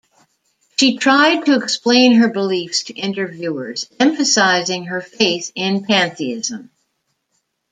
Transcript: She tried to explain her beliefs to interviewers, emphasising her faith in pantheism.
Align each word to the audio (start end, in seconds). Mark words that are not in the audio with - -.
She 0.79 0.97
tried 0.97 1.45
to 1.45 1.53
explain 1.57 2.15
her 2.15 2.27
beliefs 2.27 2.85
to 2.85 2.93
interviewers, 2.97 3.87
emphasising 3.99 4.85
her 4.85 4.99
faith 4.99 5.51
in 5.53 5.85
pantheism. 5.85 6.71